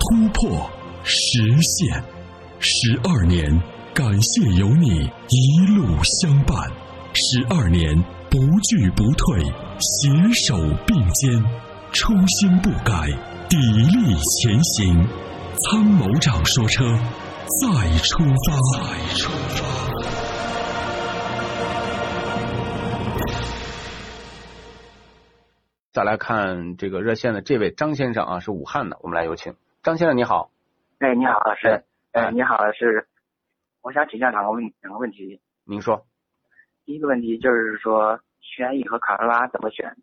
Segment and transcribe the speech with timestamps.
[0.00, 0.68] 突破，
[1.04, 2.02] 实现，
[2.58, 3.46] 十二年，
[3.94, 6.56] 感谢有你一路相伴，
[7.12, 7.94] 十二年
[8.30, 9.42] 不惧不退，
[9.78, 11.44] 携手并肩，
[11.92, 12.94] 初心不改，
[13.50, 13.56] 砥
[13.90, 15.06] 砺前行。
[15.58, 16.82] 参谋长说：“车，
[17.60, 19.60] 再出发。”再出发。
[25.92, 29.54] 再来看这个热线的这位张先生啊，是武汉的，我们来有请。
[29.82, 30.50] 张先生你好，
[30.98, 33.08] 哎，你好，老师，哎，你好，是，
[33.80, 35.40] 我想请教两个问两个问题。
[35.64, 36.04] 您说，
[36.84, 39.96] 第一个问题就是说，轩逸和卡罗拉怎么选？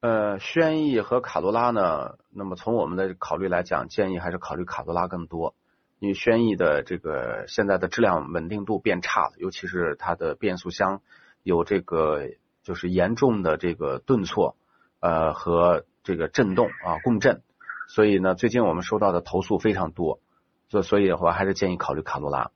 [0.00, 2.18] 呃，轩逸和卡罗拉呢？
[2.28, 5.54] 那么从我们的考虑来讲，建议还是考虑卡罗拉更多，
[6.00, 11.02] 因为轩逸的这个现在的质量稳定度变差了，尤其是它的变速箱
[11.44, 12.30] 有这个
[12.64, 14.56] 就是严重的这个顿挫，
[14.98, 17.42] 呃和这个震动啊共振。
[17.88, 20.20] 所以呢，最近我们收到的投诉非常多，
[20.68, 22.50] 所所以的话还是建议考虑卡罗拉。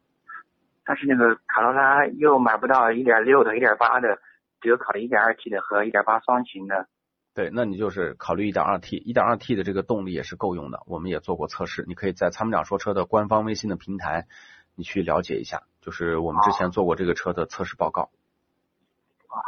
[0.84, 4.19] 但是那个卡罗拉又买不到一点六的、一点八的，
[4.61, 6.89] 只有考虑一点二 T 的和一点八双擎的。
[7.33, 10.83] 对，那你就是考虑一点二 T，一点二 T 的这个动力也是够用的。
[10.86, 14.27] 我们也做过测试，你可以在参谋长说车的官方微信的平台，
[14.75, 18.11] 你去了解一下，就是我们之前做过这个车的测试报告。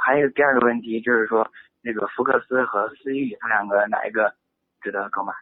[0.05, 1.51] 还有第二个问题就是说，
[1.83, 4.37] 那个福克斯和思域，它两个哪一个
[4.81, 5.35] 值得购买？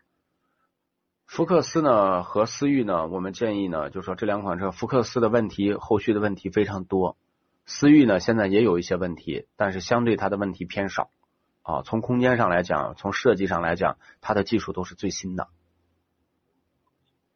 [1.30, 7.16] 福克斯呢和思域呢，我们建议呢，就是说这两款车，福克斯的问题后续的问题非常多，
[7.66, 11.08] 思域呢现在也有一些问题，但是相对它的问题偏少
[11.62, 11.82] 啊。
[11.82, 15.44] 从空间上来讲，从设计上来讲，它的技术都是最新的。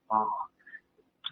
[0.08, 0.26] 哦，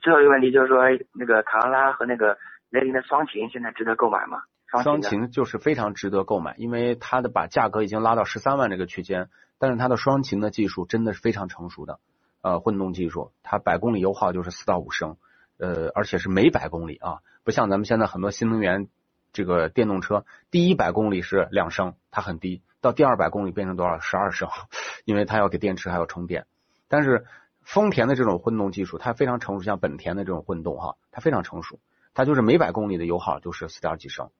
[0.00, 2.38] 最后一个问题就是说，那个卡罗拉和那个
[2.70, 4.38] 雷凌的双擎现在值得购买吗？
[4.84, 11.98] 双擎就是非常值得购买，因为它的把价格已经拉到十三万这个区间，但是它的双擎的技术真的是非常成熟的。
[12.42, 15.16] 呃，混动技术，它百公里油耗就是四到五升，
[15.58, 18.88] 呃，而且是每百公里啊，不像咱们现在很多新能源
[19.32, 24.00] 这个电动车，第一百公里是两升，它很低，到第二百公里变成多少？
[24.00, 24.48] 十二升，
[25.06, 26.46] 因为它要给电池还要充电。
[26.88, 27.26] 但是
[27.62, 31.78] 丰田的这种混动技术，它非常成熟，像本田的这种混动哈，它非常成熟，
[32.12, 34.30] 它就是每百公里的油耗就是四点几升。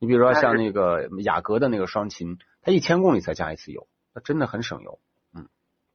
[0.00, 4.98] 你比如说像那个雅阁的那个双擎，它一千公里才加一次油，那真的很省油。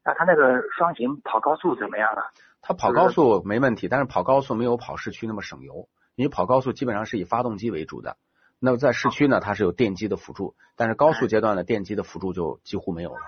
[0.08, 2.24] 那它那个双擎跑高速怎么样啊？
[2.62, 5.90] 它跑高速没问题，但是跑高速没有跑市区那么省油。
[6.16, 8.18] 因为跑高速基本上是以发动机为主的，
[8.58, 13.20] 那么在市区呢，它是有电机的辅助，但是高速阶段的电机的辅助就几乎没有了。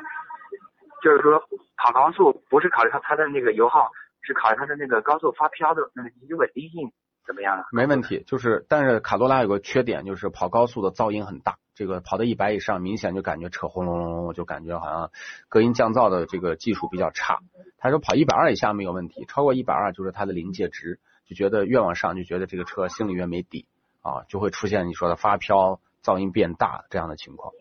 [1.03, 1.39] 就是说
[1.77, 3.91] 跑高速不是考虑它它的那个油耗，
[4.21, 6.91] 是考虑它的那个高速发飘的那个稳定性
[7.25, 7.65] 怎么样啊？
[7.71, 11.57] 没问题，就是但是卡罗拉有个缺点，就是跑高速的噪音很大。
[11.75, 15.11] 这个跑到一百以上，明显就感觉扯轰隆隆隆，就感觉好像
[15.47, 17.39] 隔音降噪的这个技术比较差。
[17.77, 23.65] 他说跑一百二以下没有问题，超过一百二就是它的临界值，就觉得越往上就觉得这个车心里越没底
[24.01, 27.53] 啊，就会出现你说的发飘、噪音变大这样的情况。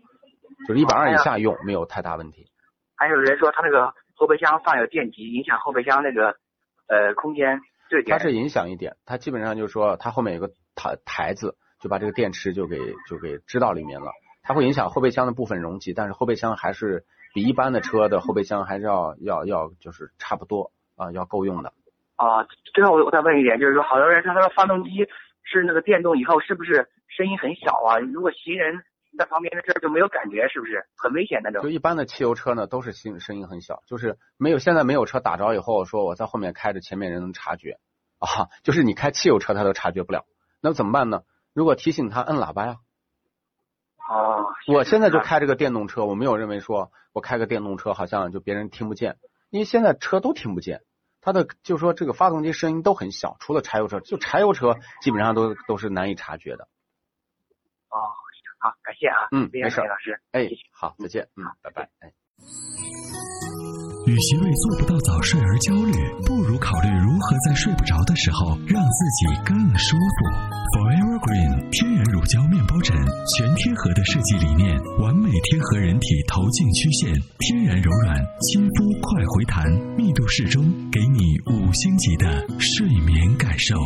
[0.67, 2.47] 就是一百二以下用没有太大问题。
[2.97, 6.35] 还有人说他那个后备箱放有电极，影响后备箱那个
[6.89, 7.61] 呃空间。
[8.07, 11.57] 它是影响一点，它基本上就是说它后面有个台台子。
[11.81, 12.77] 就把这个电池就给
[13.09, 14.11] 就给支到里面了，
[14.43, 21.73] 它会影响后备箱的部分容积，但是后备箱还是比一般的车的后备箱还是要要要就是差不多啊，要够用的。
[22.17, 25.07] 啊，最后我我再问一点，就是说，好多人说他说发动机
[25.45, 28.01] 是那个电动以后是不是声音很小啊？
[28.01, 28.83] 如果行人
[29.19, 31.63] 在旁边的车就没有感觉，是不是很危险那种？
[31.63, 37.79] 就一般的汽油车呢，都是声声音很小，就是没有现在没有车打着以后说我在后面开着，前面人能察觉
[38.19, 40.25] 啊， 就是你开汽油车他都察觉不了，
[40.63, 41.23] 那怎么办呢？
[41.53, 42.77] 如果提醒他摁喇叭呀，
[44.09, 49.17] 哦，我现在就开这个电动车，我没有认为说我开个电动车好像就别人听不见，
[49.51, 50.83] 因为现在车都听不见，
[51.21, 56.69] 它的就是说这个发动机声音都很小，除了柴油车，就柴油车基本上都都是难以察觉的。
[58.61, 62.13] 哦，好，感谢啊，嗯，没事，老师，哎，好，再见，嗯，拜拜，哎。
[64.07, 65.93] 与其为做不到早睡而焦虑，
[66.25, 70.25] 不如考虑如何在睡不着的时候让自己更舒服。
[70.73, 72.97] Forever Green 天然乳胶面包枕，
[73.37, 83.77] 全贴合的设计理念，完美贴合人体头颈曲线，天然柔软，亲肤快回弹，密度适中，给你五五星级的睡眠感受。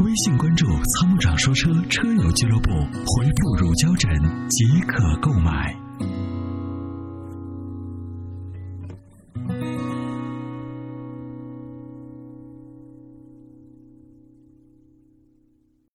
[0.00, 0.66] 微信关注
[0.98, 4.10] “参谋长说车”车友俱乐部，回复“乳胶枕”
[4.50, 5.83] 即可购买。